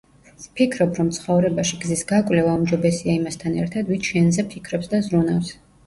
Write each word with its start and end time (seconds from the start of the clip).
ვფიქრობ 0.45 0.95
რომ 0.99 1.11
ცხოვრებაში 1.17 1.79
გზის 1.85 2.03
გაკვლევა 2.13 2.57
უმჯობესია 2.63 3.17
იმასთან 3.21 3.63
ერთად, 3.63 3.95
ვინც 3.95 4.13
შენზე 4.17 4.51
ფიქრობს 4.53 4.95
და 4.97 5.07
ზრუნავს. 5.11 5.59